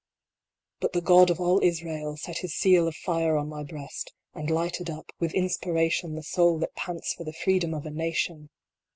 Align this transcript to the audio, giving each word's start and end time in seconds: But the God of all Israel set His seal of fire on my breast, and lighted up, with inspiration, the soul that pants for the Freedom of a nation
But 0.79 0.93
the 0.93 1.01
God 1.01 1.29
of 1.29 1.39
all 1.39 1.59
Israel 1.61 2.17
set 2.17 2.39
His 2.39 2.55
seal 2.55 2.87
of 2.87 2.95
fire 2.95 3.37
on 3.37 3.47
my 3.49 3.61
breast, 3.63 4.11
and 4.33 4.49
lighted 4.49 4.89
up, 4.89 5.11
with 5.19 5.35
inspiration, 5.35 6.15
the 6.15 6.23
soul 6.23 6.57
that 6.57 6.73
pants 6.73 7.13
for 7.13 7.23
the 7.23 7.31
Freedom 7.33 7.71
of 7.75 7.85
a 7.85 7.91
nation 7.91 8.49